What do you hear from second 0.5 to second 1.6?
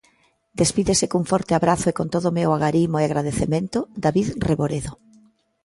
Despídese cun forte